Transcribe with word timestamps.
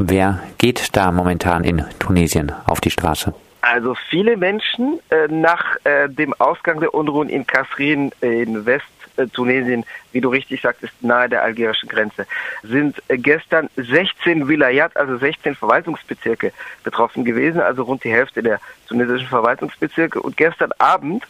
Wer 0.00 0.38
geht 0.58 0.94
da 0.94 1.10
momentan 1.10 1.64
in 1.64 1.84
Tunesien 1.98 2.52
auf 2.66 2.80
die 2.80 2.90
Straße? 2.90 3.34
Also 3.62 3.96
viele 4.08 4.36
Menschen 4.36 5.00
äh, 5.10 5.26
nach 5.26 5.74
äh, 5.82 6.08
dem 6.08 6.34
Ausgang 6.34 6.78
der 6.78 6.94
Unruhen 6.94 7.28
in 7.28 7.44
Kasrin 7.44 8.12
in 8.20 8.64
West-Tunesien, 8.64 9.84
wie 10.12 10.20
du 10.20 10.28
richtig 10.28 10.62
sagtest, 10.62 10.92
nahe 11.00 11.28
der 11.28 11.42
algerischen 11.42 11.88
Grenze, 11.88 12.28
sind 12.62 13.02
äh, 13.08 13.18
gestern 13.18 13.70
16 13.74 14.46
Wilayat, 14.46 14.96
also 14.96 15.18
16 15.18 15.56
Verwaltungsbezirke 15.56 16.52
betroffen 16.84 17.24
gewesen, 17.24 17.60
also 17.60 17.82
rund 17.82 18.04
die 18.04 18.12
Hälfte 18.12 18.40
der 18.40 18.60
tunesischen 18.86 19.26
Verwaltungsbezirke. 19.26 20.22
Und 20.22 20.36
gestern 20.36 20.70
Abend 20.78 21.24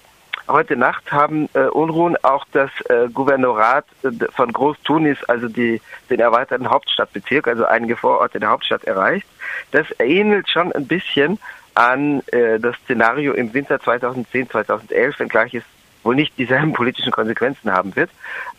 Heute 0.48 0.76
Nacht 0.76 1.12
haben 1.12 1.50
äh, 1.52 1.66
Unruhen 1.66 2.16
auch 2.22 2.46
das 2.52 2.70
äh, 2.88 3.08
Gouvernorat 3.12 3.84
äh, 4.02 4.08
von 4.30 4.50
Groß-Tunis, 4.50 5.22
also 5.24 5.46
die, 5.46 5.82
den 6.08 6.20
erweiterten 6.20 6.70
Hauptstadtbezirk, 6.70 7.46
also 7.46 7.66
einige 7.66 7.96
Vororte 7.96 8.40
der 8.40 8.48
Hauptstadt 8.48 8.84
erreicht. 8.84 9.26
Das 9.72 9.86
ähnelt 9.98 10.48
schon 10.48 10.72
ein 10.72 10.86
bisschen 10.86 11.38
an 11.74 12.22
äh, 12.28 12.58
das 12.58 12.76
Szenario 12.76 13.34
im 13.34 13.52
Winter 13.52 13.78
2010, 13.78 14.48
2011, 14.48 15.18
wenngleich 15.18 15.52
es 15.52 15.64
wohl 16.02 16.14
nicht 16.14 16.38
dieselben 16.38 16.72
politischen 16.72 17.12
Konsequenzen 17.12 17.70
haben 17.70 17.94
wird. 17.94 18.08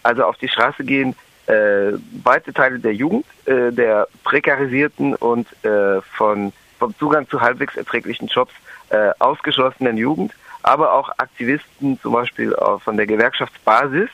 Also 0.03 0.25
auf 0.25 0.37
die 0.37 0.47
Straße 0.47 0.83
gehen 0.83 1.15
äh, 1.47 1.93
weite 2.23 2.53
Teile 2.53 2.77
der 2.77 2.93
Jugend, 2.93 3.25
äh, 3.45 3.71
der 3.71 4.07
prekarisierten 4.23 5.15
und 5.15 5.47
äh, 5.65 6.01
von, 6.01 6.53
vom 6.77 6.95
Zugang 6.99 7.27
zu 7.27 7.41
halbwegs 7.41 7.75
erträglichen 7.75 8.27
Jobs 8.27 8.53
äh, 8.89 9.09
ausgeschlossenen 9.17 9.97
Jugend 9.97 10.33
aber 10.63 10.93
auch 10.93 11.09
Aktivisten, 11.17 11.99
zum 12.01 12.13
Beispiel 12.13 12.55
von 12.83 12.97
der 12.97 13.07
Gewerkschaftsbasis, 13.07 14.09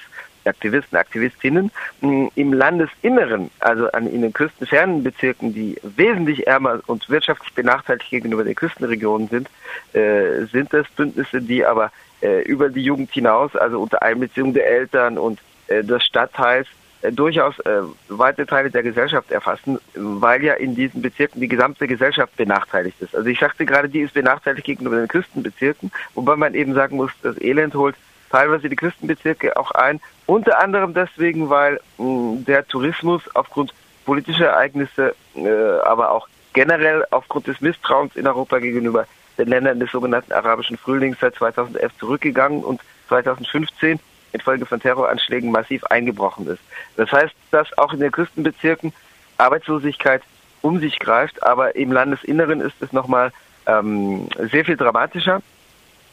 Aktivisten, 0.45 0.97
Aktivistinnen 0.97 1.71
im 2.01 2.53
Landesinneren, 2.53 3.49
also 3.59 3.91
an, 3.91 4.07
in 4.07 4.21
den 4.21 4.33
küstenfernen 4.33 5.03
Bezirken, 5.03 5.53
die 5.53 5.77
wesentlich 5.81 6.47
ärmer 6.47 6.81
und 6.87 7.09
wirtschaftlich 7.09 7.53
benachteiligt 7.53 8.09
gegenüber 8.09 8.43
den 8.43 8.55
Küstenregionen 8.55 9.27
sind, 9.27 9.49
äh, 9.93 10.45
sind 10.51 10.73
das 10.73 10.87
Bündnisse, 10.95 11.41
die 11.41 11.65
aber 11.65 11.91
äh, 12.21 12.41
über 12.43 12.69
die 12.69 12.83
Jugend 12.83 13.11
hinaus, 13.11 13.55
also 13.55 13.81
unter 13.81 14.01
Einbeziehung 14.01 14.53
der 14.53 14.67
Eltern 14.67 15.17
und 15.17 15.39
äh, 15.67 15.83
des 15.83 16.03
Stadtteils, 16.03 16.67
durchaus 17.11 17.59
äh, 17.59 17.81
weite 18.09 18.45
Teile 18.45 18.69
der 18.69 18.83
Gesellschaft 18.83 19.31
erfassen, 19.31 19.79
weil 19.95 20.43
ja 20.43 20.53
in 20.53 20.75
diesen 20.75 21.01
Bezirken 21.01 21.41
die 21.41 21.47
gesamte 21.47 21.87
Gesellschaft 21.87 22.35
benachteiligt 22.35 23.01
ist. 23.01 23.15
Also 23.15 23.27
ich 23.27 23.39
sagte 23.39 23.65
gerade, 23.65 23.89
die 23.89 24.01
ist 24.01 24.13
benachteiligt 24.13 24.65
gegenüber 24.65 24.97
den 24.97 25.07
Küstenbezirken, 25.07 25.91
wobei 26.13 26.35
man 26.35 26.53
eben 26.53 26.73
sagen 26.73 26.97
muss, 26.97 27.11
das 27.21 27.39
Elend 27.41 27.75
holt 27.75 27.95
teilweise 28.29 28.69
die 28.69 28.75
Küstenbezirke 28.75 29.55
auch 29.57 29.71
ein, 29.71 30.01
unter 30.25 30.59
anderem 30.59 30.93
deswegen, 30.93 31.49
weil 31.49 31.79
mh, 31.97 32.43
der 32.45 32.67
Tourismus 32.67 33.23
aufgrund 33.33 33.73
politischer 34.05 34.47
Ereignisse, 34.47 35.15
äh, 35.35 35.49
aber 35.83 36.11
auch 36.11 36.27
generell 36.53 37.05
aufgrund 37.11 37.47
des 37.47 37.61
Misstrauens 37.61 38.15
in 38.15 38.27
Europa 38.27 38.59
gegenüber 38.59 39.05
den 39.37 39.49
Ländern 39.49 39.79
des 39.79 39.91
sogenannten 39.91 40.31
arabischen 40.31 40.77
Frühlings 40.77 41.17
seit 41.19 41.35
2011 41.35 41.97
zurückgegangen 41.97 42.63
und 42.63 42.81
2015 43.09 43.99
infolge 44.35 44.65
von 44.65 44.79
Terroranschlägen 44.79 45.51
massiv 45.51 45.83
eingebrochen 45.85 46.47
ist. 46.47 46.61
Das 46.95 47.11
heißt, 47.11 47.33
dass 47.51 47.77
auch 47.77 47.93
in 47.93 47.99
den 47.99 48.11
Küstenbezirken 48.11 48.93
Arbeitslosigkeit 49.37 50.21
um 50.61 50.79
sich 50.79 50.99
greift, 50.99 51.43
aber 51.43 51.75
im 51.75 51.91
Landesinneren 51.91 52.61
ist 52.61 52.81
es 52.81 52.91
nochmal 52.91 53.31
ähm, 53.67 54.27
sehr 54.51 54.65
viel 54.65 54.77
dramatischer. 54.77 55.41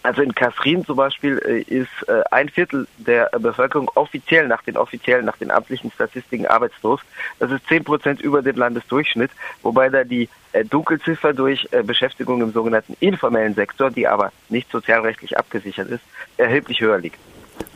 Also 0.05 0.21
in 0.21 0.35
Kasrin 0.35 0.85
zum 0.85 0.97
Beispiel 0.97 1.39
äh, 1.39 1.61
ist 1.61 2.09
äh, 2.09 2.23
ein 2.33 2.49
Viertel 2.49 2.89
der 2.99 3.31
Bevölkerung 3.39 3.89
offiziell 3.95 4.49
nach 4.49 4.63
den 4.63 4.77
offiziellen, 4.77 5.25
nach 5.25 5.37
den 5.37 5.53
amtlichen 5.53 5.93
Statistiken 5.93 6.47
arbeitslos. 6.47 7.01
Das 7.39 7.53
ist 7.53 7.67
zehn 7.69 7.85
Prozent 7.85 8.21
über 8.21 8.43
dem 8.43 8.57
Landesdurchschnitt, 8.57 9.31
wobei 9.63 9.89
da 9.91 10.03
die 10.03 10.29
äh, 10.53 10.65
Dunkelziffer 10.65 11.33
durch 11.33 11.69
Beschäftigung 11.85 12.43
im 12.43 12.53
sogenannten 12.53 12.97
informellen 12.99 13.55
Sektor, 13.55 13.91
die 13.91 14.09
aber 14.09 14.33
nicht 14.49 14.71
sozialrechtlich 14.71 15.39
abgesichert 15.39 15.89
ist, 15.89 16.03
erheblich 16.37 16.81
höher 16.81 16.99
liegt. 16.99 17.19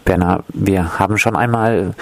Bernhard, 0.05 0.45
wir 0.49 0.99
haben 0.99 1.19
schon 1.19 1.34
einmal 1.37 1.95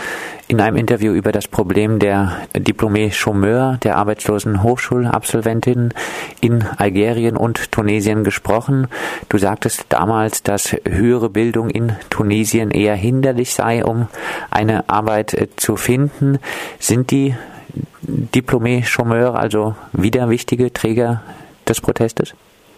in 0.46 0.60
einem 0.60 0.76
Interview 0.76 1.12
über 1.12 1.32
das 1.32 1.48
Problem 1.48 1.98
der 1.98 2.46
Diplomé-Chômeur, 2.54 3.78
der 3.78 3.96
arbeitslosen 3.96 4.62
Hochschulabsolventin 4.62 5.94
in 6.40 6.64
Algerien 6.76 7.36
und 7.36 7.72
Tunesien 7.72 8.24
gesprochen. 8.24 8.88
Du 9.30 9.38
sagtest 9.38 9.86
damals, 9.88 10.42
dass 10.42 10.76
höhere 10.86 11.30
Bildung 11.30 11.70
in 11.70 11.96
Tunesien 12.10 12.70
eher 12.70 12.94
hinderlich 12.94 13.54
sei, 13.54 13.84
um 13.84 14.08
eine 14.50 14.88
Arbeit 14.88 15.32
äh, 15.32 15.48
zu 15.56 15.76
finden. 15.76 16.38
Sind 16.78 17.10
die 17.10 17.34
Diplomé-Chômeur 18.02 19.34
also 19.34 19.74
wieder 19.92 20.28
wichtige 20.28 20.72
Träger 20.72 21.22
des 21.66 21.80
Protestes? 21.80 22.34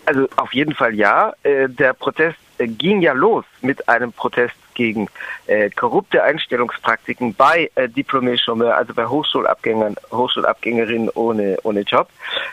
Also 0.07 0.29
auf 0.37 0.55
jeden 0.55 0.73
Fall 0.73 0.95
ja. 0.95 1.33
Äh, 1.43 1.69
der 1.69 1.95
Protest 1.95 2.39
ging 2.59 3.01
ja 3.01 3.13
los 3.13 3.45
mit 3.61 3.89
einem 3.89 4.13
Protest 4.13 4.57
gegen 4.75 5.09
äh, 5.47 5.71
korrupte 5.71 6.23
Einstellungspraktiken 6.23 7.35
bei 7.35 7.71
äh, 7.75 7.89
Diplomé 7.89 8.39
Chômeur, 8.39 8.73
also 8.73 8.95
bei 8.95 9.07
Hochschulabgängern, 9.07 9.97
Hochschulabgängerinnen 10.13 11.11
ohne, 11.15 11.57
ohne 11.65 11.81
Job. 11.81 12.09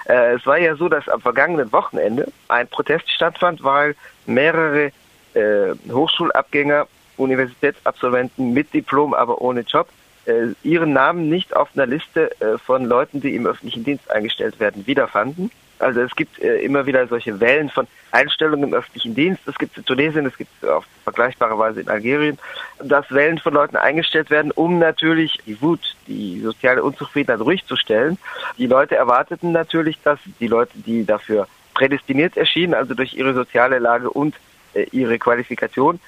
Äh, 0.06 0.36
es 0.36 0.46
war 0.46 0.58
ja 0.58 0.76
so, 0.76 0.90
dass 0.90 1.08
am 1.10 1.22
vergangenen 1.22 1.72
Wochenende 1.72 2.32
ein 2.48 2.68
Protest 2.68 3.10
stattfand, 3.12 3.64
weil 3.64 3.96
mehrere 4.26 4.92
äh, 5.34 5.74
Hochschulabgänger, 5.92 6.88
Universitätsabsolventen 7.18 8.54
mit 8.54 8.74
Diplom, 8.74 9.14
aber 9.14 9.42
ohne 9.42 9.62
Job, 9.62 9.88
äh, 10.26 10.54
ihren 10.64 10.94
Namen 10.94 11.30
nicht 11.30 11.56
auf 11.56 11.70
einer 11.76 11.86
Liste 11.86 12.32
äh, 12.40 12.58
von 12.58 12.86
Leuten, 12.86 13.22
die 13.22 13.36
im 13.36 13.46
öffentlichen 13.46 13.84
Dienst 13.84 14.10
eingestellt 14.10 14.60
werden, 14.60 14.88
wiederfanden. 14.88 15.52
Also 15.84 16.02
es 16.02 16.16
gibt 16.16 16.40
äh, 16.40 16.60
immer 16.60 16.86
wieder 16.86 17.08
solche 17.08 17.40
Wellen 17.40 17.70
von 17.70 17.88
Einstellungen 18.12 18.70
im 18.70 18.74
öffentlichen 18.74 19.16
Dienst. 19.16 19.42
Das 19.46 19.56
gibt 19.58 19.74
es 19.74 19.80
in 19.80 19.86
Tunesien, 19.86 20.24
das 20.26 20.38
gibt 20.38 20.52
es 20.62 20.70
auf 20.70 20.86
vergleichbare 21.04 21.58
Weise 21.58 21.82
in 21.82 21.90
Algerien, 21.90 22.38
dass 22.80 23.12
Wellen 23.12 23.38
von 23.38 23.54
Leuten 23.54 23.76
eingestellt 23.76 24.30
werden, 24.30 24.52
um 24.52 24.80
natürlich 24.80 25.40
die 25.46 25.62
Wut, 25.62 25.96
die 26.08 26.40
soziale 26.42 26.84
Unzufriedenheit 26.84 27.42
ruhig 27.42 27.66
zu 27.66 27.76
stellen. 27.76 28.18
Die 28.58 28.68
Leute 28.68 28.96
erwarteten 28.96 29.52
natürlich, 29.52 30.00
dass 30.04 30.20
die 30.40 30.48
Leute, 30.48 30.72
die 30.76 31.06
dafür 31.06 31.48
prädestiniert 31.74 32.38
erschienen, 32.38 32.74
also 32.74 32.94
durch 32.94 33.14
ihre 33.14 33.34
soziale 33.34 33.80
Lage 33.80 34.10
und 34.10 34.36
äh, 34.74 34.86
ihre 34.92 35.20
Qualifikation, 35.20 36.00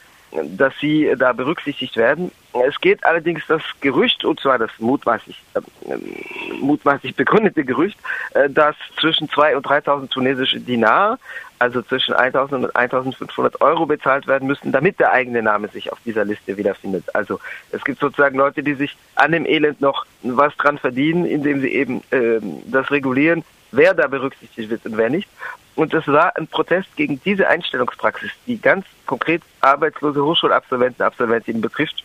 dass 0.44 0.74
sie 0.80 1.14
da 1.18 1.34
berücksichtigt 1.34 1.98
werden. 1.98 2.32
Es 2.68 2.80
geht 2.80 3.04
allerdings 3.04 3.44
das 3.48 3.62
Gerücht, 3.82 4.24
und 4.24 4.40
zwar 4.40 4.58
das 4.58 4.72
mutmaßlich, 4.80 5.42
äh, 5.54 5.96
mutmaßlich 6.60 7.16
begründete 7.16 7.64
Gerücht, 7.64 7.98
äh, 8.34 8.50
dass 8.50 8.76
zwischen 9.00 9.28
2.000 9.28 9.56
und 9.56 9.66
3.000 9.66 10.10
tunesische 10.10 10.60
Dinar, 10.60 11.20
also 11.60 11.82
zwischen 11.82 12.14
1.000 12.14 12.56
und 12.56 12.76
1.500 12.76 13.62
Euro 13.62 13.86
bezahlt 13.86 14.28
werden 14.28 14.48
müssen, 14.48 14.72
damit 14.72 15.00
der 15.00 15.12
eigene 15.12 15.42
Name 15.42 15.68
sich 15.70 15.92
auf 15.92 16.00
dieser 16.06 16.26
Liste 16.26 16.58
wiederfindet. 16.58 17.14
Also 17.16 17.40
es 17.72 17.84
gibt 17.84 18.00
sozusagen 18.00 18.38
Leute, 18.38 18.64
die 18.64 18.74
sich 18.74 18.96
an 19.16 19.32
dem 19.32 19.46
Elend 19.46 19.82
noch 19.82 20.06
was 20.24 20.56
dran 20.58 20.78
verdienen, 20.78 21.26
indem 21.26 21.62
sie 21.62 21.70
eben 21.70 22.02
äh, 22.12 22.40
das 22.66 22.92
regulieren, 22.92 23.44
wer 23.72 23.94
da 23.94 24.08
berücksichtigt 24.08 24.70
wird 24.70 24.86
und 24.86 24.98
wer 24.98 25.10
nicht. 25.10 25.30
Und 25.76 25.94
es 25.94 26.08
war 26.08 26.36
ein 26.38 26.48
Protest 26.48 26.96
gegen 26.96 27.22
diese 27.24 27.48
Einstellungspraxis, 27.48 28.32
die 28.48 28.60
ganz 28.60 28.86
konkret 29.06 29.42
arbeitslose 29.62 30.24
Hochschulabsolventen, 30.24 31.06
Absolventinnen 31.06 31.62
betrifft, 31.62 32.04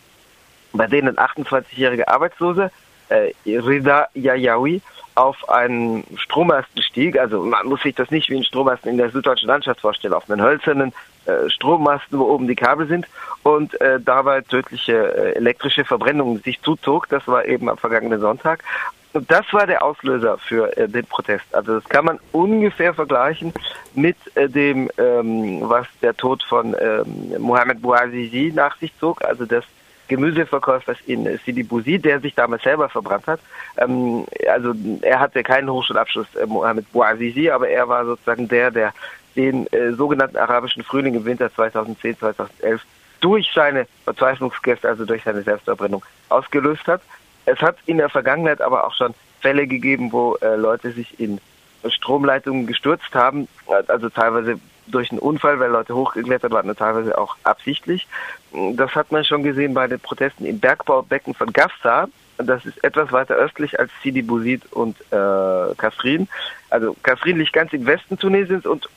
bei 0.72 0.86
denen 0.86 1.16
28-jährige 1.16 2.08
Arbeitslose, 2.08 2.70
äh, 3.08 3.32
Rida 3.46 4.08
Yayawi, 4.14 4.82
auf 5.14 5.48
einen 5.48 6.04
Strommasten 6.16 6.82
stieg. 6.82 7.18
Also 7.18 7.42
man 7.42 7.66
muss 7.66 7.82
sich 7.82 7.94
das 7.94 8.10
nicht 8.10 8.30
wie 8.30 8.36
ein 8.36 8.44
Strommasten 8.44 8.90
in 8.90 8.96
der 8.96 9.10
süddeutschen 9.10 9.48
Landschaft 9.48 9.80
vorstellen, 9.80 10.14
auf 10.14 10.30
einen 10.30 10.42
hölzernen 10.42 10.92
äh, 11.26 11.48
Strommasten, 11.50 12.18
wo 12.18 12.24
oben 12.24 12.48
die 12.48 12.54
Kabel 12.54 12.86
sind 12.86 13.06
und 13.42 13.80
äh, 13.80 14.00
dabei 14.00 14.40
tödliche 14.40 14.92
äh, 14.94 15.32
elektrische 15.36 15.84
Verbrennungen 15.84 16.40
sich 16.42 16.60
zuzog. 16.62 17.08
Das 17.08 17.26
war 17.26 17.44
eben 17.44 17.68
am 17.68 17.76
vergangenen 17.76 18.20
Sonntag. 18.20 18.64
Und 19.12 19.30
das 19.30 19.44
war 19.52 19.66
der 19.66 19.82
Auslöser 19.82 20.38
für 20.38 20.76
äh, 20.76 20.88
den 20.88 21.04
Protest. 21.04 21.52
Also 21.52 21.80
das 21.80 21.88
kann 21.88 22.04
man 22.04 22.20
ungefähr 22.32 22.94
vergleichen 22.94 23.52
mit 23.94 24.16
äh, 24.36 24.48
dem, 24.48 24.88
ähm, 24.98 25.60
was 25.62 25.86
der 26.00 26.16
Tod 26.16 26.42
von 26.44 26.76
ähm, 26.80 27.34
Mohamed 27.38 27.82
Bouazizi 27.82 28.52
nach 28.54 28.76
sich 28.78 28.92
zog, 28.98 29.24
also 29.24 29.46
des 29.46 29.64
Gemüseverkäufers 30.06 30.98
in 31.06 31.26
äh, 31.26 31.38
Sidi 31.44 31.64
Bouzi, 31.64 31.98
der 31.98 32.20
sich 32.20 32.34
damals 32.34 32.62
selber 32.62 32.88
verbrannt 32.88 33.26
hat. 33.26 33.40
Ähm, 33.78 34.26
also 34.48 34.74
er 35.02 35.18
hatte 35.18 35.42
keinen 35.42 35.70
Hochschulabschluss, 35.70 36.32
äh, 36.36 36.46
Mohamed 36.46 36.92
Bouazizi, 36.92 37.50
aber 37.50 37.68
er 37.68 37.88
war 37.88 38.04
sozusagen 38.04 38.46
der, 38.46 38.70
der 38.70 38.92
den 39.34 39.66
äh, 39.72 39.92
sogenannten 39.92 40.36
arabischen 40.36 40.82
Frühling 40.84 41.14
im 41.14 41.24
Winter 41.24 41.52
2010, 41.52 42.18
2011 42.18 42.82
durch 43.20 43.50
seine 43.54 43.86
Verzweiflungsgäste, 44.04 44.88
also 44.88 45.04
durch 45.04 45.22
seine 45.24 45.42
Selbstverbrennung 45.42 46.04
ausgelöst 46.28 46.86
hat. 46.86 47.02
Es 47.50 47.60
hat 47.60 47.76
in 47.86 47.98
der 47.98 48.08
Vergangenheit 48.08 48.60
aber 48.60 48.86
auch 48.86 48.94
schon 48.94 49.14
Fälle 49.40 49.66
gegeben, 49.66 50.12
wo 50.12 50.36
äh, 50.36 50.56
Leute 50.56 50.92
sich 50.92 51.18
in 51.18 51.40
Stromleitungen 51.88 52.66
gestürzt 52.66 53.14
haben, 53.14 53.48
also 53.88 54.10
teilweise 54.10 54.60
durch 54.86 55.10
einen 55.10 55.20
Unfall, 55.20 55.58
weil 55.60 55.70
Leute 55.70 55.94
hochgeklettert 55.94 56.52
waren 56.52 56.74
teilweise 56.76 57.16
auch 57.16 57.36
absichtlich. 57.42 58.06
Das 58.74 58.94
hat 58.94 59.12
man 59.12 59.24
schon 59.24 59.42
gesehen 59.42 59.72
bei 59.72 59.86
den 59.86 60.00
Protesten 60.00 60.44
im 60.44 60.58
Bergbaubecken 60.58 61.34
von 61.34 61.52
Gafsa, 61.52 62.08
Das 62.36 62.66
ist 62.66 62.82
etwas 62.84 63.12
weiter 63.12 63.34
östlich 63.34 63.78
als 63.78 63.90
Sidi 64.02 64.22
Bouzid 64.22 64.70
und 64.72 65.00
äh, 65.10 65.74
Kasrin. 65.76 66.28
Also 66.68 66.96
Kasrin 67.02 67.38
liegt 67.38 67.52
ganz 67.52 67.72
im 67.72 67.86
Westen 67.86 68.18
Tunesiens 68.18 68.66
und 68.66 68.88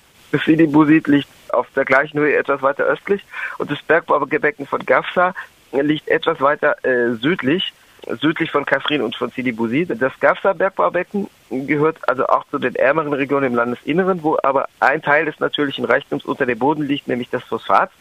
Sidi 0.46 0.68
Bouzid 0.68 1.08
liegt 1.08 1.30
auf 1.50 1.68
der 1.76 1.86
gleichen 1.86 2.20
Höhe 2.20 2.36
etwas 2.36 2.62
weiter 2.62 2.84
östlich. 2.84 3.24
Und 3.60 3.70
das 3.72 3.82
Bergbaugebecken 3.84 4.66
von 4.66 4.86
Gafsa 4.86 5.34
liegt 5.72 6.08
etwas 6.08 6.42
weiter 6.42 6.76
äh, 6.84 7.14
südlich 7.16 7.74
südlich 8.22 8.52
von 8.52 8.66
Kasrin 8.66 9.02
und 9.02 9.16
von 9.16 9.30
Sidi 9.30 9.52
Bouzid. 9.52 9.90
Das 10.02 10.14
Gafsa-Bergbaubecken 10.20 11.30
gehört 11.50 11.98
also 12.08 12.28
auch 12.28 12.46
zu 12.48 12.60
den 12.60 12.76
ärmeren 12.76 13.14
Regionen 13.14 13.48
im 13.48 13.56
Landesinneren, 13.56 14.24
wo 14.24 14.38
aber 14.44 14.68
ein 14.80 15.02
Teil 15.02 15.26
des 15.26 15.40
natürlichen 15.40 15.86
Reichtums 15.86 16.26
unter 16.26 16.46
dem 16.46 16.60
Boden 16.60 16.84
liegt, 16.84 17.08
nämlich 17.08 17.30
das 17.30 17.44
Phosphat, 17.44 17.92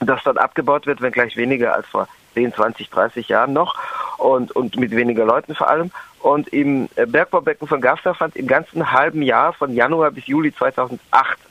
das 0.00 0.22
dort 0.24 0.38
abgebaut 0.38 0.86
wird, 0.86 1.00
wenngleich 1.00 1.36
weniger 1.36 1.74
als 1.74 1.86
vor 1.86 2.08
10, 2.34 2.54
20, 2.54 2.90
30 2.90 3.28
Jahren 3.28 3.52
noch 3.52 3.76
und, 4.18 4.52
und 4.52 4.76
mit 4.76 4.92
weniger 4.92 5.24
Leuten 5.24 5.54
vor 5.54 5.68
allem. 5.68 5.90
Und 6.20 6.48
im 6.48 6.88
äh, 6.96 7.06
Bergbaubecken 7.06 7.68
von 7.68 7.80
Gafsa 7.80 8.14
fand 8.14 8.36
im 8.36 8.46
ganzen 8.46 8.92
halben 8.92 9.22
Jahr 9.22 9.52
von 9.52 9.74
Januar 9.74 10.10
bis 10.10 10.26
Juli 10.26 10.54
2008 10.54 11.00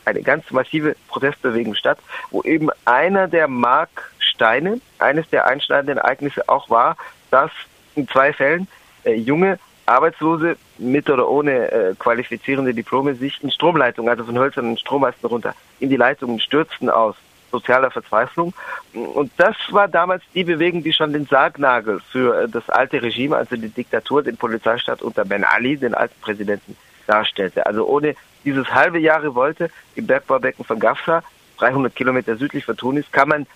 eine 0.06 0.22
ganz 0.22 0.52
massive 0.52 0.96
Protestbewegung 1.08 1.76
statt, 1.76 2.00
wo 2.32 2.42
eben 2.44 2.70
einer 2.86 3.28
der 3.28 3.48
Marksteine, 3.48 4.80
eines 5.00 5.30
der 5.30 5.46
einschneidenden 5.46 5.98
Ereignisse 5.98 6.48
auch 6.50 6.70
war, 6.70 6.98
dass 7.32 7.52
in 7.96 8.08
zwei 8.08 8.34
Fällen 8.34 8.68
äh, 9.04 9.14
junge 9.14 9.60
Arbeitslose 9.86 10.58
mit 10.78 11.10
oder 11.10 11.30
ohne 11.30 11.72
äh, 11.72 11.96
qualifizierende 11.98 12.74
Diplome 12.74 13.16
sich 13.16 13.42
in 13.42 13.52
Stromleitungen, 13.52 14.10
also 14.10 14.26
von 14.26 14.38
hölzernen 14.38 14.78
Strommasten 14.78 15.30
runter, 15.30 15.56
in 15.80 15.90
die 15.90 15.96
Leitungen 15.96 16.40
stürzten 16.40 16.90
aus 16.90 17.16
sozialer 17.52 17.90
Verzweiflung. 17.90 18.54
Und 18.94 19.32
das 19.38 19.56
war 19.72 19.88
damals 19.88 20.24
die 20.34 20.44
Bewegung, 20.44 20.84
die 20.84 20.92
schon 20.92 21.14
den 21.14 21.26
Sargnagel 21.26 22.02
für 22.12 22.44
äh, 22.44 22.50
das 22.50 22.70
alte 22.70 23.02
Regime, 23.02 23.38
also 23.38 23.56
die 23.56 23.70
Diktatur, 23.70 24.24
den 24.24 24.38
Polizeistaat 24.38 25.02
unter 25.02 25.26
Ben 25.26 25.44
Ali, 25.44 25.78
den 25.78 25.94
alten 25.94 26.20
Präsidenten, 26.22 26.76
darstellte. 27.08 27.66
Also 27.66 27.88
ohne 27.88 28.16
dieses 28.44 28.74
halbe 28.74 29.00
Jahr 29.00 29.24
Revolte 29.24 29.70
im 29.96 30.06
Bergbaubecken 30.06 30.66
von 30.66 30.80
Gafsa, 30.80 31.24
300 31.60 31.96
Kilometer 31.96 32.36
südlich 32.36 32.66
von 32.66 32.76
Tunis, 32.76 33.06
kann 33.12 33.30
man 33.30 33.48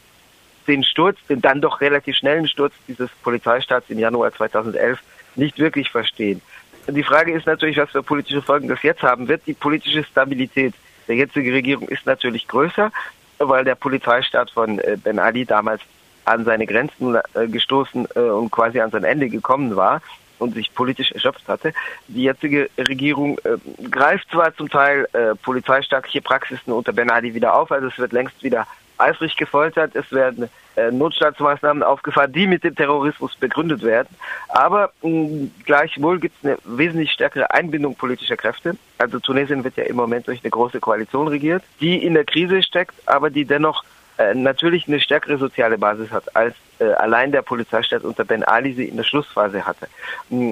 den 0.68 0.84
Sturz, 0.84 1.18
den 1.30 1.42
dann 1.42 1.62
doch 1.62 1.82
relativ 1.82 2.16
schnellen 2.16 2.48
Sturz 2.48 2.74
dieses 2.88 3.10
Polizeistaats 3.24 3.90
im 3.90 4.00
Januar 4.00 4.34
2011 4.34 5.00
nicht 5.36 5.60
wirklich 5.60 5.90
verstehen. 5.90 6.42
Die 6.88 7.04
Frage 7.04 7.34
ist 7.34 7.46
natürlich, 7.46 7.78
was 7.78 7.92
für 7.92 8.04
politische 8.04 8.42
Folgen 8.42 8.68
das 8.68 8.82
jetzt 8.84 9.04
haben 9.04 9.28
wird. 9.28 9.44
Die 9.46 9.54
politische 9.54 10.04
Stabilität 10.04 10.74
der 11.08 11.16
jetzigen 11.16 11.52
Regierung 11.52 11.88
ist 11.90 12.06
natürlich 12.06 12.48
größer, 12.48 12.92
weil 13.38 13.64
der 13.64 13.76
Polizeistaat 13.76 14.52
von 14.52 14.80
äh, 14.80 14.98
Ben 15.02 15.20
Ali 15.20 15.46
damals 15.46 15.82
an 16.26 16.46
seine 16.46 16.66
Grenzen 16.66 17.18
äh, 17.34 17.48
gestoßen 17.48 18.08
äh, 18.16 18.20
und 18.20 18.52
quasi 18.52 18.80
an 18.80 18.92
sein 18.92 19.04
Ende 19.04 19.30
gekommen 19.30 19.76
war 19.76 20.02
und 20.40 20.56
sich 20.56 20.74
politisch 20.74 21.12
erschöpft 21.12 21.48
hatte. 21.48 21.74
Die 22.08 22.24
jetzige 22.24 22.70
Regierung 22.78 23.38
äh, 23.40 23.58
greift 23.90 24.30
zwar 24.32 24.56
zum 24.56 24.70
Teil 24.70 25.08
äh, 25.14 25.36
polizeistaatliche 25.36 26.22
Praxisen 26.22 26.74
unter 26.74 26.94
Ben 26.94 27.10
Ali 27.10 27.34
wieder 27.34 27.56
auf, 27.56 27.72
also 27.72 27.88
es 27.88 27.98
wird 27.98 28.12
längst 28.12 28.42
wieder 28.44 28.68
eifrig 29.02 29.36
gefoltert, 29.36 29.96
es 29.96 30.12
werden 30.12 30.50
äh, 30.76 30.92
Notstandsmaßnahmen 30.92 31.84
aufgefahren, 31.84 32.32
die 32.32 32.48
mit 32.48 32.64
dem 32.64 32.76
Terrorismus 32.76 33.36
begründet 33.36 33.84
werden. 33.84 34.08
Aber 34.50 34.92
mh, 35.02 35.48
gleichwohl 35.66 36.20
gibt 36.20 36.36
es 36.38 36.46
eine 36.46 36.58
wesentlich 36.64 37.12
stärkere 37.12 37.52
Einbindung 37.52 37.96
politischer 37.96 38.38
Kräfte. 38.38 38.78
Also 38.98 39.20
Tunesien 39.20 39.64
wird 39.64 39.78
ja 39.78 39.84
im 39.84 39.96
Moment 39.96 40.28
durch 40.28 40.42
eine 40.44 40.52
große 40.52 40.80
Koalition 40.80 41.28
regiert, 41.28 41.64
die 41.82 42.04
in 42.04 42.14
der 42.14 42.26
Krise 42.26 42.64
steckt, 42.64 42.96
aber 43.06 43.30
die 43.30 43.46
dennoch 43.46 43.84
äh, 44.18 44.34
natürlich 44.36 44.88
eine 44.88 45.00
stärkere 45.00 45.38
soziale 45.38 45.78
Basis 45.78 46.12
hat, 46.12 46.36
als 46.36 46.56
äh, 46.80 46.86
allein 46.86 47.32
der 47.32 47.42
Polizeistaat 47.42 48.04
unter 48.04 48.24
Ben 48.24 48.44
Ali 48.44 48.74
sie 48.74 48.86
in 48.86 48.98
der 48.98 49.04
Schlussphase 49.04 49.66
hatte. 49.66 49.88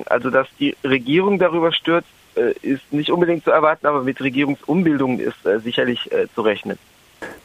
Also 0.07 0.29
dass 0.29 0.47
die 0.59 0.75
Regierung 0.83 1.39
darüber 1.39 1.71
stürzt, 1.71 2.09
äh, 2.35 2.53
ist 2.61 2.91
nicht 2.91 3.11
unbedingt 3.11 3.43
zu 3.43 3.51
erwarten, 3.51 3.85
aber 3.85 4.03
mit 4.03 4.21
Regierungsumbildungen 4.21 5.19
ist 5.19 5.45
äh, 5.45 5.59
sicherlich 5.59 6.09
zu 6.33 6.41
rechnen. 6.41 6.77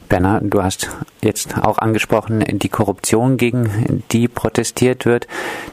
Berner, 0.07 0.39
du 0.41 0.63
hast 0.63 0.89
jetzt 1.21 1.57
auch 1.57 1.77
angesprochen, 1.77 2.43
die 2.47 2.69
Korruption, 2.69 3.37
gegen 3.37 4.03
die 4.11 4.27
protestiert 4.27 5.05
wird. 5.05 5.27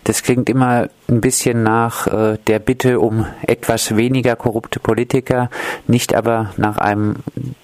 Das 0.05 0.23
klingt 0.23 0.49
immer 0.49 0.89
ein 1.09 1.21
bisschen 1.21 1.63
nach 1.63 2.07
äh, 2.07 2.39
der 2.47 2.59
Bitte 2.59 3.01
um 3.01 3.27
etwas 3.47 3.97
weniger 3.97 4.37
korrupte 4.37 4.81
Politiker, 4.81 5.51
nicht 5.87 6.15
aber 6.15 6.53
nach 6.57 6.79
einem 6.79 7.17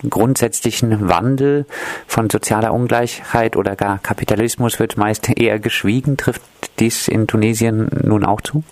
grundsätzlichen 0.09 1.09
Wandel 1.09 1.67
von 2.07 2.29
sozialer 2.31 2.73
Ungleichheit 2.73 3.57
oder 3.57 3.75
gar 3.77 3.99
Kapitalismus 3.99 4.79
wird 4.79 4.97
meist 4.97 5.29
eher 5.29 5.59
geschwiegen. 5.59 6.17
Trifft 6.17 6.43
dies 6.79 7.09
in 7.09 7.27
Tunesien 7.27 7.89
nun 8.05 8.25
auch 8.25 8.41
zu? 8.41 8.63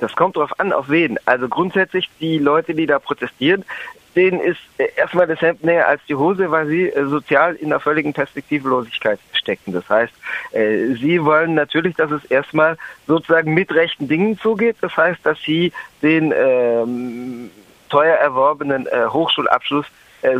Das 0.00 0.14
kommt 0.16 0.36
darauf 0.36 0.58
an, 0.60 0.72
auf 0.72 0.90
wen. 0.90 1.18
Also 1.24 1.48
grundsätzlich 1.48 2.10
die 2.20 2.38
Leute, 2.38 2.74
die 2.74 2.86
da 2.86 2.98
protestieren, 2.98 3.64
denen 4.14 4.40
ist 4.40 4.60
äh, 4.78 4.88
erstmal 4.96 5.26
das 5.26 5.40
Hemd 5.40 5.64
näher 5.64 5.88
als 5.88 6.00
die 6.08 6.14
Hose, 6.14 6.50
weil 6.50 6.66
sie 6.66 6.88
äh, 6.88 7.04
sozial 7.06 7.54
in 7.54 7.66
einer 7.66 7.80
völligen 7.80 8.12
Perspektivlosigkeit 8.12 9.18
stecken. 9.32 9.72
Das 9.72 9.88
heißt, 9.88 10.12
äh, 10.52 10.94
sie 10.94 11.24
wollen 11.24 11.54
natürlich, 11.54 11.96
dass 11.96 12.10
es 12.10 12.24
erstmal 12.26 12.76
sozusagen 13.06 13.54
mit 13.54 13.72
rechten 13.72 14.08
Dingen 14.08 14.38
zugeht. 14.38 14.76
Das 14.80 14.96
heißt, 14.96 15.20
dass 15.24 15.40
sie 15.42 15.72
den 16.02 16.32
ähm, 16.36 17.50
teuer 17.88 18.16
erworbenen 18.16 18.86
äh, 18.86 19.06
Hochschulabschluss 19.08 19.86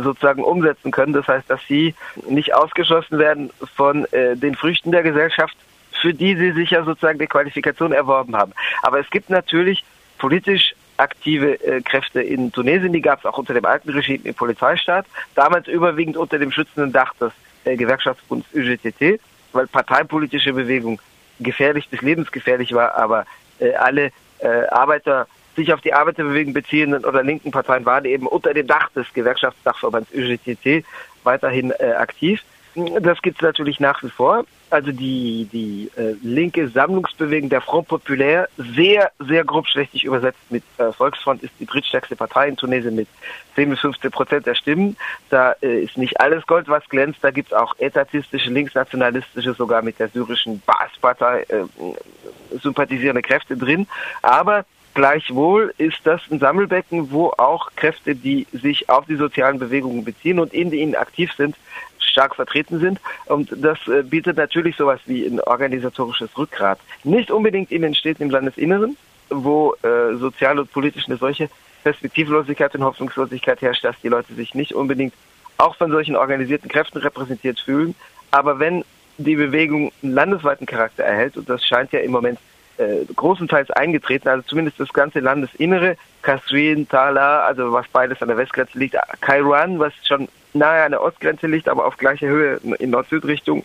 sozusagen 0.01 0.43
umsetzen 0.43 0.89
können. 0.89 1.13
Das 1.13 1.27
heißt, 1.27 1.47
dass 1.47 1.61
sie 1.67 1.93
nicht 2.27 2.55
ausgeschlossen 2.55 3.19
werden 3.19 3.51
von 3.75 4.05
äh, 4.13 4.35
den 4.35 4.55
Früchten 4.55 4.91
der 4.91 5.03
Gesellschaft, 5.03 5.55
für 6.01 6.11
die 6.11 6.35
sie 6.35 6.53
sich 6.53 6.71
ja 6.71 6.83
sozusagen 6.83 7.19
die 7.19 7.27
Qualifikation 7.27 7.91
erworben 7.91 8.35
haben. 8.35 8.53
Aber 8.81 8.99
es 8.99 9.07
gibt 9.11 9.29
natürlich 9.29 9.83
politisch 10.17 10.73
aktive 10.97 11.61
äh, 11.63 11.81
Kräfte 11.81 12.21
in 12.21 12.51
Tunesien, 12.51 12.93
die 12.93 13.01
gab 13.01 13.19
es 13.19 13.25
auch 13.25 13.37
unter 13.37 13.53
dem 13.53 13.65
alten 13.65 13.89
Regime 13.89 14.23
im 14.23 14.35
Polizeistaat, 14.35 15.05
damals 15.35 15.67
überwiegend 15.67 16.17
unter 16.17 16.39
dem 16.39 16.51
schützenden 16.51 16.91
Dach 16.91 17.13
des 17.15 17.31
äh, 17.65 17.75
Gewerkschaftsbunds 17.75 18.47
UGTT, 18.53 19.19
weil 19.51 19.67
parteipolitische 19.67 20.53
Bewegung 20.53 21.01
gefährlich 21.39 21.89
bis 21.89 22.01
lebensgefährlich 22.01 22.73
war, 22.73 22.95
aber 22.95 23.25
äh, 23.59 23.73
alle 23.73 24.11
äh, 24.39 24.67
Arbeiter 24.69 25.27
sich 25.55 25.73
auf 25.73 25.81
die 25.81 25.93
Arbeiterbewegung 25.93 26.53
beziehenden 26.53 27.05
oder 27.05 27.23
linken 27.23 27.51
Parteien 27.51 27.85
waren 27.85 28.05
eben 28.05 28.27
unter 28.27 28.53
dem 28.53 28.67
Dach 28.67 28.89
des 28.89 29.11
Gewerkschaftsdachverbands 29.13 30.11
UGTT 30.13 30.85
weiterhin 31.23 31.71
äh, 31.71 31.93
aktiv. 31.93 32.43
Das 32.75 33.21
gibt 33.21 33.37
es 33.37 33.41
natürlich 33.41 33.79
nach 33.79 34.03
wie 34.03 34.09
vor. 34.09 34.45
Also 34.69 34.91
die, 34.91 35.47
die 35.51 35.89
äh, 35.95 36.15
linke 36.21 36.67
Sammlungsbewegung 36.67 37.49
der 37.49 37.61
Front 37.61 37.87
Populaire, 37.87 38.49
sehr, 38.57 39.11
sehr 39.19 39.45
grobschlächtig 39.45 40.03
übersetzt 40.03 40.39
mit 40.49 40.63
äh, 40.77 40.91
Volksfront, 40.91 41.41
ist 41.43 41.53
die 41.59 41.65
drittstärkste 41.65 42.17
Partei 42.17 42.49
in 42.49 42.57
Tunesien 42.57 42.95
mit 42.95 43.07
10 43.55 43.69
bis 43.69 43.79
15 43.79 44.11
Prozent 44.11 44.45
der 44.45 44.55
Stimmen. 44.55 44.97
Da 45.29 45.53
äh, 45.61 45.83
ist 45.83 45.97
nicht 45.97 46.19
alles 46.19 46.45
Gold, 46.47 46.67
was 46.67 46.87
glänzt. 46.89 47.19
Da 47.21 47.31
gibt 47.31 47.53
es 47.53 47.57
auch 47.57 47.75
etatistische, 47.79 48.49
linksnationalistische, 48.49 49.53
sogar 49.53 49.81
mit 49.81 49.99
der 49.99 50.09
syrischen 50.09 50.61
Baas-Partei 50.65 51.45
äh, 51.47 51.63
sympathisierende 52.61 53.21
Kräfte 53.21 53.55
drin. 53.55 53.87
Aber 54.21 54.65
Gleichwohl 54.95 55.73
ist 55.77 55.99
das 56.05 56.21
ein 56.31 56.39
Sammelbecken, 56.39 57.11
wo 57.11 57.33
auch 57.37 57.69
Kräfte, 57.75 58.15
die 58.15 58.47
sich 58.53 58.89
auf 58.89 59.05
die 59.05 59.17
sozialen 59.17 59.59
Bewegungen 59.59 60.05
beziehen 60.05 60.39
und 60.39 60.53
in 60.53 60.71
ihnen 60.71 60.95
aktiv 60.95 61.33
sind, 61.33 61.57
stark 62.15 62.35
vertreten 62.35 62.79
sind. 62.79 62.99
Und 63.25 63.49
das 63.51 63.77
äh, 63.87 64.03
bietet 64.03 64.37
natürlich 64.37 64.77
sowas 64.77 65.01
wie 65.05 65.25
ein 65.25 65.41
organisatorisches 65.41 66.29
Rückgrat. 66.37 66.79
Nicht 67.03 67.29
unbedingt 67.29 67.71
in 67.71 67.81
den 67.81 67.93
Städten 67.93 68.23
im 68.23 68.29
Landesinneren, 68.29 68.95
wo 69.29 69.75
äh, 69.81 70.15
sozial 70.15 70.59
und 70.59 70.71
politisch 70.71 71.07
eine 71.07 71.17
solche 71.17 71.49
Perspektivlosigkeit 71.83 72.73
und 72.75 72.83
Hoffnungslosigkeit 72.83 73.61
herrscht, 73.61 73.83
dass 73.83 73.99
die 74.01 74.07
Leute 74.07 74.33
sich 74.33 74.55
nicht 74.55 74.73
unbedingt 74.73 75.13
auch 75.57 75.75
von 75.75 75.91
solchen 75.91 76.15
organisierten 76.15 76.69
Kräften 76.69 76.99
repräsentiert 76.99 77.59
fühlen. 77.59 77.95
Aber 78.31 78.59
wenn 78.59 78.83
die 79.17 79.35
Bewegung 79.35 79.91
einen 80.01 80.13
landesweiten 80.13 80.65
Charakter 80.65 81.03
erhält, 81.03 81.37
und 81.37 81.49
das 81.49 81.63
scheint 81.65 81.91
ja 81.91 81.99
im 81.99 82.11
Moment 82.11 82.39
äh, 82.77 83.05
großenteils 83.15 83.71
eingetreten, 83.71 84.29
also 84.29 84.43
zumindest 84.47 84.79
das 84.79 84.91
ganze 84.91 85.19
Landesinnere, 85.19 85.97
Kasrin, 86.21 86.87
Tala, 86.87 87.41
also 87.41 87.71
was 87.71 87.87
beides 87.89 88.21
an 88.21 88.29
der 88.29 88.37
Westgrenze 88.37 88.77
liegt, 88.77 88.97
Kairouan, 89.21 89.79
was 89.79 89.93
schon 90.05 90.27
nahe 90.55 90.83
an 90.83 90.91
der 90.91 91.01
Ostgrenze 91.01 91.47
liegt, 91.47 91.67
aber 91.67 91.85
auf 91.85 91.97
gleicher 91.97 92.27
Höhe 92.27 92.59
in 92.79 92.89
Nord-Süd-Richtung. 92.89 93.63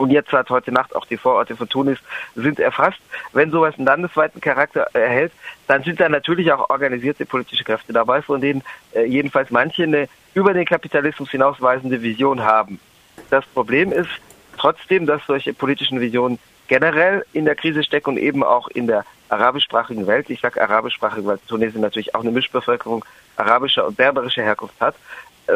Und 0.00 0.10
jetzt 0.10 0.32
hat 0.32 0.48
heute 0.48 0.72
Nacht 0.72 0.96
auch 0.96 1.04
die 1.04 1.18
Vororte 1.18 1.54
von 1.56 1.68
Tunis 1.68 1.98
sind 2.34 2.58
erfasst. 2.58 3.00
Wenn 3.34 3.50
sowas 3.50 3.74
einen 3.76 3.86
landesweiten 3.86 4.40
Charakter 4.40 4.88
erhält, 4.94 5.30
dann 5.66 5.82
sind 5.82 6.00
da 6.00 6.08
natürlich 6.08 6.50
auch 6.52 6.70
organisierte 6.70 7.26
politische 7.26 7.64
Kräfte 7.64 7.92
dabei, 7.92 8.22
von 8.22 8.40
denen 8.40 8.62
äh, 8.94 9.04
jedenfalls 9.04 9.50
manche 9.50 9.82
eine 9.82 10.08
über 10.32 10.54
den 10.54 10.64
Kapitalismus 10.64 11.30
hinausweisende 11.30 12.00
Vision 12.00 12.42
haben. 12.42 12.80
Das 13.28 13.44
Problem 13.46 13.92
ist 13.92 14.08
trotzdem, 14.56 15.04
dass 15.04 15.20
solche 15.26 15.52
politischen 15.52 16.00
Visionen 16.00 16.38
generell 16.68 17.26
in 17.34 17.44
der 17.44 17.56
Krise 17.56 17.82
stecken 17.82 18.10
und 18.10 18.16
eben 18.16 18.42
auch 18.42 18.68
in 18.68 18.86
der 18.86 19.04
arabischsprachigen 19.28 20.06
Welt. 20.06 20.30
Ich 20.30 20.40
sage 20.40 20.62
arabischsprachig, 20.62 21.26
weil 21.26 21.38
Tunesien 21.46 21.82
natürlich 21.82 22.14
auch 22.14 22.20
eine 22.20 22.30
Mischbevölkerung 22.30 23.04
arabischer 23.36 23.86
und 23.86 23.96
berberischer 23.96 24.42
Herkunft 24.42 24.80
hat. 24.80 24.94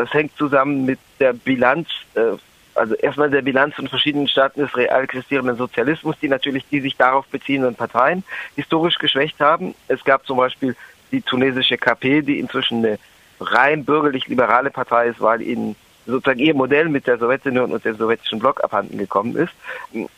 Es 0.03 0.13
hängt 0.13 0.37
zusammen 0.37 0.85
mit 0.85 0.99
der 1.21 1.33
Bilanz 1.33 1.89
äh, 2.15 2.37
also 2.75 2.95
erstmal 2.95 3.31
der 3.31 3.43
Bilanz 3.43 3.75
von 3.75 3.89
verschiedenen 3.89 4.29
Staaten 4.29 4.61
des 4.61 4.77
real 4.77 5.05
existierenden 5.05 5.57
Sozialismus, 5.57 6.17
die 6.21 6.29
natürlich 6.29 6.65
die 6.71 6.81
sich 6.81 6.97
darauf 6.97 7.27
beziehenden 7.27 7.75
Parteien 7.75 8.25
historisch 8.57 8.99
geschwächt 8.99 9.41
haben. 9.41 9.75
Es 9.89 10.03
gab 10.05 10.27
zum 10.27 10.39
Beispiel 10.39 10.75
die 11.13 11.23
tunesische 11.23 11.79
KP, 11.79 12.23
die 12.23 12.41
inzwischen 12.41 12.79
eine 12.79 12.99
rein 13.41 13.85
bürgerlich-liberale 13.85 14.71
Partei 14.71 15.09
ist, 15.09 15.21
weil 15.21 15.43
ihnen 15.43 15.77
sozusagen 16.07 16.41
ihr 16.41 16.55
Modell 16.55 16.89
mit 16.89 17.07
der 17.07 17.19
Sowjetunion 17.19 17.73
und 17.73 17.85
dem 17.85 17.97
sowjetischen 17.97 18.39
Block 18.39 18.63
abhanden 18.63 18.99
gekommen 18.99 19.37
ist. 19.37 19.53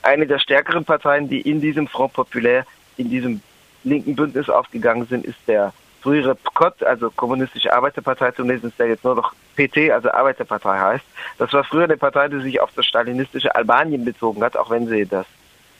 Eine 0.02 0.26
der 0.26 0.38
stärkeren 0.38 0.84
Parteien, 0.84 1.28
die 1.28 1.40
in 1.40 1.60
diesem 1.60 1.86
Front 1.86 2.14
Populaire, 2.14 2.66
in 2.96 3.10
diesem 3.10 3.40
linken 3.84 4.16
Bündnis 4.16 4.48
aufgegangen 4.48 5.06
sind, 5.06 5.24
ist 5.24 5.38
der 5.46 5.72
frühere 6.06 6.36
PKOT, 6.36 6.84
also 6.84 7.10
Kommunistische 7.10 7.72
Arbeiterpartei 7.72 8.30
Tunesiens, 8.30 8.76
der 8.78 8.86
jetzt 8.86 9.02
nur 9.02 9.16
noch 9.16 9.34
PT, 9.56 9.90
also 9.90 10.08
Arbeiterpartei 10.12 10.78
heißt. 10.78 11.04
Das 11.38 11.52
war 11.52 11.64
früher 11.64 11.82
eine 11.82 11.96
Partei, 11.96 12.28
die 12.28 12.40
sich 12.42 12.60
auf 12.60 12.70
das 12.76 12.86
stalinistische 12.86 13.52
Albanien 13.56 14.04
bezogen 14.04 14.40
hat, 14.44 14.56
auch 14.56 14.70
wenn 14.70 14.86
sie 14.86 15.04
das 15.04 15.26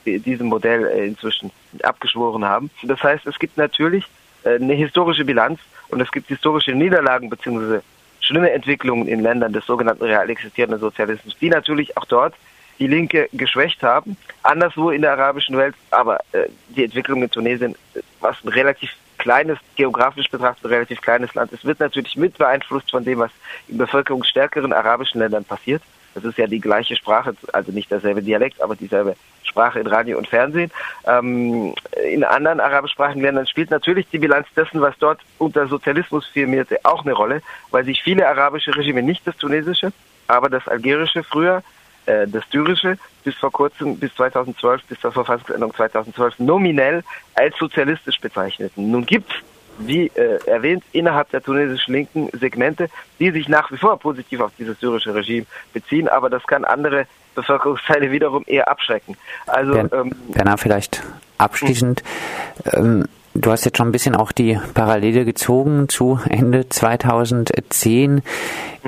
diesem 0.05 0.49
Modell 0.49 0.85
äh, 0.85 1.07
inzwischen 1.07 1.53
abgeschworen 1.85 2.45
haben. 2.45 2.71
Das 2.83 3.01
heißt, 3.05 3.25
es 3.27 3.39
gibt 3.39 3.57
natürlich 3.57 4.05
äh, 4.43 4.57
eine 4.57 4.75
historische 4.75 5.25
Bilanz 5.25 5.61
und 5.91 6.01
es 6.01 6.11
gibt 6.11 6.27
historische 6.27 6.73
Niederlagen 6.73 7.31
bzw. 7.31 7.81
schlimme 8.19 8.51
Entwicklungen 8.51 9.07
in 9.07 9.21
Ländern 9.21 9.53
des 9.53 9.65
sogenannten 9.65 10.05
real 10.05 10.29
existierenden 10.29 10.81
Sozialismus, 10.81 11.37
die 11.41 11.51
natürlich 11.51 11.97
auch 11.97 12.05
dort 12.05 12.35
die 12.81 12.89
Linke 12.89 13.29
geschwächt 13.33 13.83
haben. 13.85 14.17
Anderswo 14.43 14.91
in 14.91 15.03
der 15.03 15.13
arabischen 15.13 15.57
Welt, 15.57 15.77
aber 15.91 16.19
äh, 16.33 16.49
die 16.71 16.85
Entwicklung 16.85 17.23
in 17.23 17.31
Tunesien, 17.31 17.77
was 18.21 18.37
ein 18.45 18.49
relativ 18.49 18.91
kleines, 19.27 19.59
geografisch 19.75 20.31
betrachtet 20.31 20.71
relativ 20.71 21.01
kleines 21.01 21.35
Land 21.35 21.53
ist, 21.53 21.65
wird 21.65 21.81
natürlich 21.81 22.17
mit 22.17 22.39
beeinflusst 22.39 22.93
von 22.93 23.03
dem, 23.03 23.19
was 23.19 23.33
in 23.67 23.77
bevölkerungsstärkeren 23.77 24.73
arabischen 24.73 25.19
Ländern 25.19 25.45
passiert. 25.45 25.83
Das 26.15 26.23
ist 26.23 26.39
ja 26.39 26.47
die 26.47 26.61
gleiche 26.61 26.95
Sprache, 26.95 27.35
also 27.53 27.73
nicht 27.73 27.91
derselbe 27.91 28.23
Dialekt, 28.23 28.63
aber 28.63 28.77
dieselbe 28.77 29.17
Sprache 29.43 29.81
in 29.81 29.89
Radio 29.89 30.17
und 30.17 30.29
Fernsehen. 30.29 30.71
Ähm, 31.09 31.75
in 32.09 32.23
anderen 32.23 32.61
arabischsprachigen 32.61 33.21
Ländern 33.21 33.49
spielt 33.49 33.73
natürlich 33.73 34.07
die 34.11 34.21
Bilanz 34.21 34.47
dessen, 34.55 34.81
was 34.81 34.97
dort 35.01 35.19
unter 35.39 35.67
Sozialismus 35.67 36.25
firmierte, 36.27 36.79
auch 36.85 37.03
eine 37.05 37.13
Rolle, 37.13 37.43
weil 37.73 37.85
sich 37.85 38.05
viele 38.05 38.29
arabische 38.29 38.77
Regime, 38.77 39.03
nicht 39.03 39.27
das 39.27 39.37
tunesische, 39.39 39.93
aber 40.29 40.49
das 40.49 40.69
algerische 40.69 41.25
früher, 41.25 41.65
äh, 42.07 42.27
das 42.27 42.45
syrische, 42.51 42.99
bis 43.25 43.35
vor 43.37 43.53
kurzem, 43.53 43.97
bis 43.99 44.15
2012, 44.15 44.85
bis 44.85 45.01
zur 45.01 45.13
Verfassungsänderung 45.13 45.75
2012, 45.75 46.39
nominell 46.39 47.03
als 47.35 47.57
sozialistisch 47.59 48.21
bezeichneten. 48.21 48.91
Nun 48.91 49.05
gibt 49.05 49.31
es 49.31 49.37
wie 49.79 50.07
äh, 50.15 50.39
erwähnt, 50.47 50.85
innerhalb 50.93 51.31
der 51.31 51.43
tunesischen 51.43 51.95
linken 51.95 52.31
Segmente, 52.33 52.89
die 53.19 53.31
sich 53.31 53.49
nach 53.49 53.71
wie 53.71 53.77
vor 53.77 53.99
positiv 53.99 54.41
auf 54.41 54.53
dieses 54.59 54.79
syrische 54.81 55.15
Regime 55.15 55.47
beziehen, 55.73 56.09
aber 56.09 56.31
das 56.31 56.47
kann 56.47 56.65
andere 56.65 57.07
Bevölkerungsteile 57.35 58.11
wiederum 58.13 58.45
eher 58.47 58.69
abschrecken. 58.69 59.17
Also 59.47 59.73
Bern, 59.73 59.91
ähm, 59.93 60.13
Bernhard, 60.33 60.61
vielleicht 60.61 61.03
abschließend, 61.39 62.03
ähm, 62.73 63.05
du 63.41 63.51
hast 63.51 63.65
jetzt 63.65 63.79
schon 63.79 63.89
ein 63.89 63.93
bisschen 63.93 64.15
auch 64.15 64.33
die 64.33 64.59
Parallele 64.75 65.25
gezogen 65.25 65.89
zu 65.89 66.19
Ende 66.29 66.69
2010. 66.69 68.23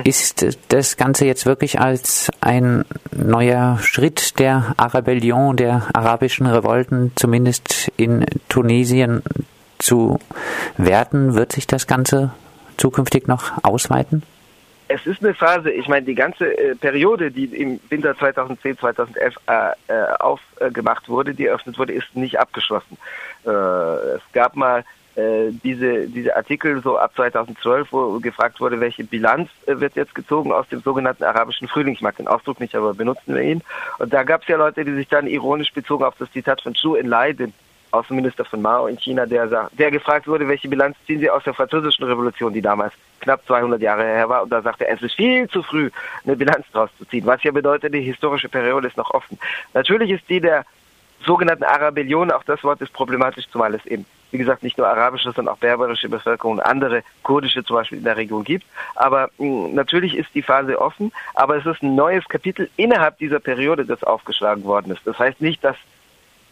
Ist 0.03 0.57
das 0.69 0.97
Ganze 0.97 1.25
jetzt 1.25 1.45
wirklich 1.45 1.79
als 1.79 2.31
ein 2.41 2.85
neuer 3.11 3.79
Schritt 3.81 4.39
der 4.39 4.73
Arabellion, 4.77 5.57
der 5.57 5.87
arabischen 5.93 6.47
Revolten, 6.47 7.11
zumindest 7.15 7.91
in 7.97 8.25
Tunesien 8.47 9.21
zu 9.77 10.19
werten? 10.77 11.35
Wird 11.35 11.51
sich 11.51 11.67
das 11.67 11.87
Ganze 11.87 12.31
zukünftig 12.77 13.27
noch 13.27 13.63
ausweiten? 13.63 14.23
Es 14.89 15.05
ist 15.05 15.23
eine 15.23 15.35
Phase, 15.35 15.69
ich 15.69 15.87
meine, 15.87 16.05
die 16.05 16.15
ganze 16.15 16.45
äh, 16.57 16.75
Periode, 16.75 17.29
die 17.29 17.45
im 17.45 17.79
Winter 17.89 18.17
2010, 18.17 18.79
2011 18.79 19.35
äh, 19.45 19.71
äh, 19.87 20.13
aufgemacht 20.19 21.07
wurde, 21.07 21.35
die 21.35 21.45
eröffnet 21.45 21.77
wurde, 21.77 21.93
ist 21.93 22.15
nicht 22.15 22.39
abgeschlossen. 22.39 22.97
Äh, 23.45 23.49
es 23.49 24.21
gab 24.33 24.55
mal 24.55 24.83
äh, 25.15 25.51
diese, 25.63 26.07
diese 26.07 26.35
Artikel 26.35 26.81
so 26.81 26.97
ab 26.97 27.11
2012, 27.15 27.87
wo 27.91 28.19
gefragt 28.19 28.59
wurde, 28.59 28.79
welche 28.79 29.03
Bilanz 29.03 29.49
äh, 29.67 29.79
wird 29.79 29.95
jetzt 29.95 30.15
gezogen 30.15 30.51
aus 30.51 30.67
dem 30.69 30.81
sogenannten 30.81 31.23
arabischen 31.23 31.67
Frühling. 31.67 31.93
Ich 31.93 32.01
mag 32.01 32.17
den 32.17 32.27
Ausdruck 32.27 32.59
nicht, 32.59 32.73
aber 32.73 32.95
benutzen 32.95 33.35
wir 33.35 33.43
ihn. 33.43 33.61
Und 33.99 34.11
da 34.11 34.23
gab 34.23 34.41
es 34.41 34.47
ja 34.47 34.57
Leute, 34.57 34.83
die 34.83 34.95
sich 34.95 35.07
dann 35.07 35.27
ironisch 35.27 35.71
bezogen 35.71 36.03
auf 36.03 36.15
das 36.17 36.31
Zitat 36.31 36.61
von 36.61 36.73
Zhou 36.73 36.95
Enlai, 36.95 37.33
den 37.33 37.53
Außenminister 37.91 38.43
von 38.43 38.61
Mao 38.61 38.87
in 38.87 38.97
China, 38.97 39.27
der, 39.27 39.69
der 39.71 39.91
gefragt 39.91 40.27
wurde, 40.27 40.47
welche 40.47 40.67
Bilanz 40.67 40.97
ziehen 41.05 41.19
Sie 41.19 41.29
aus 41.29 41.43
der 41.43 41.53
französischen 41.53 42.05
Revolution, 42.05 42.53
die 42.53 42.61
damals 42.61 42.93
knapp 43.19 43.45
200 43.45 43.81
Jahre 43.81 44.03
her 44.03 44.29
war. 44.29 44.43
Und 44.43 44.49
da 44.49 44.61
sagte 44.61 44.87
er, 44.87 44.95
es 44.95 45.01
ist 45.01 45.15
viel 45.15 45.47
zu 45.49 45.63
früh, 45.63 45.89
eine 46.25 46.35
Bilanz 46.35 46.65
daraus 46.71 46.89
zu 46.97 47.05
ziehen. 47.05 47.25
Was 47.25 47.43
ja 47.43 47.51
bedeutet, 47.51 47.93
die 47.93 48.01
historische 48.01 48.49
Periode 48.49 48.87
ist 48.87 48.97
noch 48.97 49.11
offen. 49.11 49.37
Natürlich 49.73 50.11
ist 50.11 50.29
die 50.29 50.39
der 50.39 50.65
sogenannten 51.25 51.63
Arabellion, 51.63 52.31
auch 52.31 52.43
das 52.43 52.63
Wort 52.63 52.81
ist 52.81 52.93
problematisch, 52.93 53.45
zumal 53.51 53.73
es 53.75 53.85
eben, 53.85 54.05
wie 54.31 54.37
gesagt, 54.37 54.63
nicht 54.63 54.77
nur 54.77 54.87
arabische, 54.87 55.31
sondern 55.31 55.53
auch 55.53 55.59
berberische 55.59 56.07
Bevölkerung 56.07 56.53
und 56.53 56.61
andere 56.61 57.03
kurdische 57.23 57.63
zum 57.63 57.75
Beispiel 57.75 57.97
in 57.97 58.03
der 58.03 58.17
Region 58.17 58.43
gibt. 58.43 58.65
Aber 58.95 59.29
mh, 59.37 59.67
hm, 59.67 59.75
natürlich 59.75 60.15
ist 60.15 60.33
die 60.33 60.41
Phase 60.41 60.79
offen, 60.79 61.11
aber 61.33 61.57
es 61.57 61.65
ist 61.65 61.83
ein 61.83 61.95
neues 61.95 62.27
Kapitel 62.27 62.69
innerhalb 62.77 63.17
dieser 63.17 63.39
Periode, 63.39 63.85
das 63.85 64.03
aufgeschlagen 64.03 64.63
worden 64.63 64.93
ist. 64.93 65.01
Das 65.05 65.19
heißt 65.19 65.41
nicht, 65.41 65.63
dass 65.63 65.75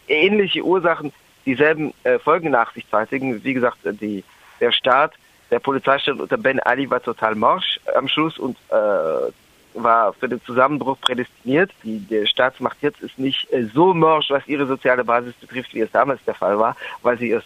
ähnliche 0.08 0.64
Ursachen 0.64 1.14
dieselben 1.46 1.94
äh, 2.04 2.20
Folgen 2.20 2.52
nach 2.52 2.74
sich 2.74 2.88
zeitigen. 2.90 3.44
Wie 3.44 3.54
gesagt, 3.54 3.78
die, 3.84 4.24
der 4.60 4.72
Staat, 4.72 5.14
der 5.52 5.60
Polizeistaat 5.60 6.20
unter 6.20 6.38
Ben 6.38 6.60
Ali 6.60 6.90
war 6.90 7.02
total 7.02 7.36
morsch 7.36 7.80
am 7.96 8.08
Schluss 8.08 8.38
und 8.38 8.58
äh, 8.70 9.32
war 9.74 10.14
für 10.14 10.28
den 10.28 10.42
Zusammenbruch 10.44 11.00
prädestiniert. 11.00 11.72
Die, 11.84 12.00
die 12.00 12.26
Staatsmacht 12.28 12.78
jetzt 12.82 13.02
ist 13.02 13.18
nicht 13.20 13.52
äh, 13.52 13.66
so 13.74 13.94
morsch, 13.94 14.30
was 14.30 14.48
ihre 14.48 14.66
soziale 14.66 15.04
Basis 15.04 15.34
betrifft, 15.36 15.74
wie 15.74 15.82
es 15.82 15.92
damals 15.92 16.24
der 16.26 16.34
Fall 16.34 16.58
war, 16.58 16.76
weil 17.02 17.18
sie 17.18 17.32
es 17.32 17.44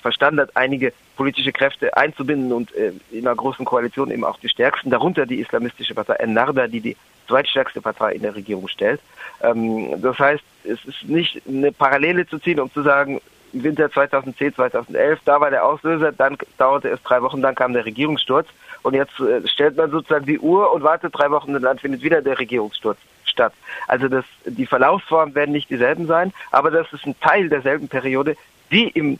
verstanden 0.00 0.40
hat, 0.40 0.56
einige 0.56 0.92
politische 1.16 1.52
Kräfte 1.52 1.96
einzubinden 1.96 2.52
und 2.52 2.74
äh, 2.74 2.92
in 3.10 3.26
einer 3.26 3.36
großen 3.36 3.64
Koalition 3.64 4.10
eben 4.10 4.24
auch 4.24 4.38
die 4.38 4.48
stärksten, 4.48 4.90
darunter 4.90 5.26
die 5.26 5.40
islamistische 5.40 5.94
Partei 5.94 6.14
Ennarda, 6.14 6.66
die 6.66 6.80
die 6.80 6.96
zweitstärkste 7.28 7.80
Partei 7.80 8.12
in 8.14 8.22
der 8.22 8.34
Regierung 8.34 8.68
stellt. 8.68 9.00
Ähm, 9.42 10.00
das 10.00 10.18
heißt, 10.18 10.44
es 10.64 10.84
ist 10.84 11.04
nicht 11.04 11.42
eine 11.48 11.72
Parallele 11.72 12.26
zu 12.26 12.38
ziehen, 12.38 12.60
um 12.60 12.72
zu 12.72 12.82
sagen, 12.82 13.20
im 13.52 13.64
Winter 13.64 13.90
2010, 13.90 14.54
2011, 14.54 15.20
da 15.24 15.40
war 15.40 15.50
der 15.50 15.64
Auslöser, 15.64 16.12
dann 16.12 16.36
dauerte 16.58 16.88
es 16.88 17.02
drei 17.02 17.22
Wochen, 17.22 17.42
dann 17.42 17.54
kam 17.54 17.72
der 17.72 17.84
Regierungssturz 17.84 18.48
und 18.82 18.94
jetzt 18.94 19.18
äh, 19.20 19.46
stellt 19.46 19.76
man 19.76 19.90
sozusagen 19.90 20.26
die 20.26 20.38
Uhr 20.38 20.72
und 20.72 20.82
wartet 20.82 21.16
drei 21.16 21.30
Wochen 21.30 21.54
und 21.54 21.62
dann 21.62 21.78
findet 21.78 22.02
wieder 22.02 22.22
der 22.22 22.38
Regierungssturz 22.38 22.98
statt. 23.24 23.52
Also 23.86 24.08
das, 24.08 24.24
die 24.44 24.66
Verlaufsformen 24.66 25.34
werden 25.34 25.52
nicht 25.52 25.70
dieselben 25.70 26.06
sein, 26.06 26.32
aber 26.50 26.70
das 26.70 26.92
ist 26.92 27.06
ein 27.06 27.18
Teil 27.20 27.48
derselben 27.48 27.88
Periode, 27.88 28.36
die 28.70 28.88
im 28.88 29.18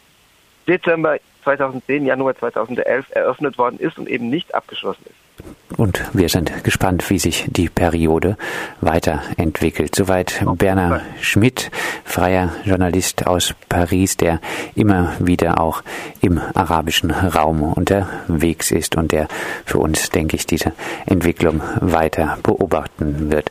Dezember 0.66 1.18
2010, 1.44 2.06
Januar 2.06 2.36
2011 2.36 3.06
eröffnet 3.10 3.58
worden 3.58 3.78
ist 3.78 3.98
und 3.98 4.08
eben 4.08 4.28
nicht 4.28 4.54
abgeschlossen 4.54 5.04
ist. 5.06 5.29
Und 5.76 6.02
wir 6.12 6.28
sind 6.28 6.64
gespannt, 6.64 7.08
wie 7.10 7.18
sich 7.18 7.46
die 7.48 7.68
Periode 7.68 8.36
weiterentwickelt. 8.80 9.94
Soweit 9.94 10.42
Bernhard 10.56 11.02
Schmidt, 11.20 11.70
freier 12.04 12.52
Journalist 12.64 13.26
aus 13.26 13.54
Paris, 13.68 14.16
der 14.16 14.40
immer 14.74 15.12
wieder 15.20 15.60
auch 15.60 15.82
im 16.20 16.40
arabischen 16.54 17.10
Raum 17.10 17.62
unterwegs 17.62 18.72
ist 18.72 18.96
und 18.96 19.12
der 19.12 19.28
für 19.64 19.78
uns, 19.78 20.10
denke 20.10 20.36
ich, 20.36 20.46
diese 20.46 20.72
Entwicklung 21.06 21.62
weiter 21.80 22.38
beobachten 22.42 23.30
wird. 23.30 23.50